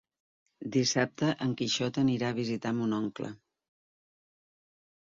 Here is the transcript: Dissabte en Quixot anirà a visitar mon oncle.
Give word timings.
Dissabte 0.75 1.29
en 1.47 1.53
Quixot 1.61 2.01
anirà 2.05 2.33
a 2.35 2.39
visitar 2.41 2.75
mon 2.81 2.99
oncle. 3.01 3.33